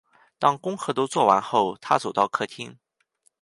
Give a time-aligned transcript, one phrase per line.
[0.39, 2.79] 当功课都做完后，她走到客厅